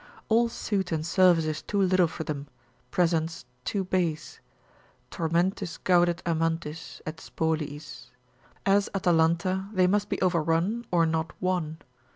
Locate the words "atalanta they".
8.95-9.85